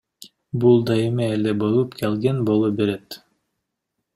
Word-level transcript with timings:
Бул 0.61 0.79
дайыма 0.91 1.27
эле 1.35 1.53
болуп 1.65 1.93
келген, 2.01 2.43
боло 2.51 2.73
берет. 2.81 3.19